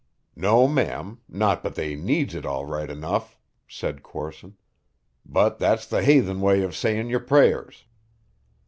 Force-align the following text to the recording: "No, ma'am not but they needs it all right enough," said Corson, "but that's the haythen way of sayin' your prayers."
"No, 0.35 0.67
ma'am 0.67 1.19
not 1.29 1.61
but 1.61 1.75
they 1.75 1.93
needs 1.95 2.33
it 2.33 2.43
all 2.43 2.65
right 2.65 2.89
enough," 2.89 3.37
said 3.67 4.01
Corson, 4.01 4.57
"but 5.23 5.59
that's 5.59 5.85
the 5.85 6.01
haythen 6.03 6.39
way 6.41 6.63
of 6.63 6.75
sayin' 6.75 7.07
your 7.07 7.19
prayers." 7.19 7.85